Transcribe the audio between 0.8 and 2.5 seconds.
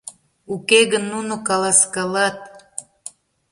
гын нуно каласкалат...